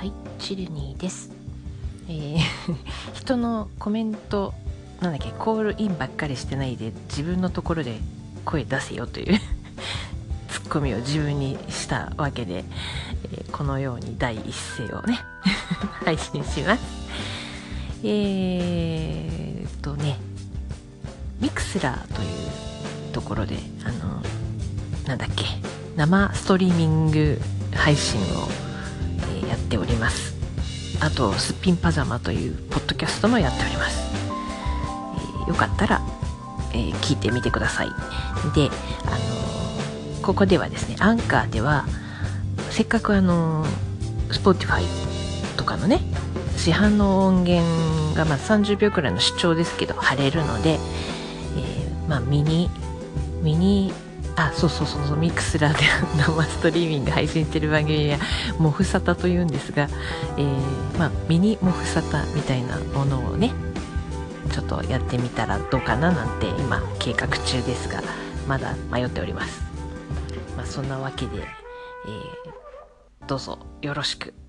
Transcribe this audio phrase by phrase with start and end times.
[0.00, 1.30] はい、チルニーです。
[2.08, 2.38] えー
[3.12, 4.54] 人のコメント、
[5.02, 8.00] なんだっけ、コールインばっかりしてないで、自分のところで
[8.46, 9.38] 声出せよという
[10.48, 12.64] ツッコミを自分にしたわけで、
[13.24, 15.18] えーこのように第一声をね、
[16.02, 16.82] 配信します。
[18.02, 20.16] えーっとね、
[21.40, 24.22] ミクスラーというところで、あの、
[25.06, 25.44] なんだっけ、
[25.94, 27.38] 生ストリーミング
[27.74, 28.69] 配信を、
[29.70, 30.34] っております。
[31.00, 34.00] あと、すっぴんパジャマというポッドキャストもやっております。
[34.14, 36.00] えーよかったら、
[36.72, 37.86] えー聞いてみてください。
[37.86, 37.92] で、
[39.06, 41.86] あのーここではですね、アンカーでは、
[42.70, 43.68] せっかくあのー、
[44.30, 44.82] Spotify
[45.56, 46.00] とかのね、
[46.56, 47.64] 市販の音源
[48.16, 52.68] がま30秒くらいの視聴ですけど貼れるので、えーまあミニ
[53.40, 53.92] ミニ
[54.40, 55.84] あそうそうそうそうミクスラーで
[56.16, 58.18] 生ストリーミング配信してる番組は
[58.58, 59.88] モフサタというんですが、
[60.36, 63.52] えーまあ、ミニモフサタみたいなものをね
[64.52, 68.02] ちょっとやってみたらどうかななんて今計画中ですが
[68.48, 69.62] まだ迷っております、
[70.56, 72.60] まあ、そんなわけで、えー
[73.30, 74.39] どうぞよろしく。